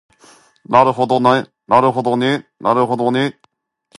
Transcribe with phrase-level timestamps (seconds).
[0.67, 1.19] あなるほど
[3.11, 3.39] ね